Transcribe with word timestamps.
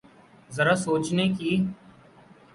ذرا 0.55 0.75
سوچنے 0.85 1.25
کی۔ 1.37 1.51